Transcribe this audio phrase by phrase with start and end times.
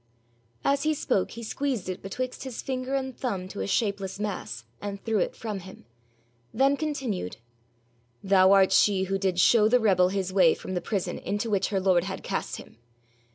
[0.65, 4.63] As he spoke he squeezed it betwixt his finger and thumb to a shapeless mass,
[4.81, 5.85] and threw it from him
[6.51, 7.37] then continued:
[8.23, 11.67] 'Thou art she who did show the rebel his way from the prison into which
[11.67, 12.79] her lord had cast him.'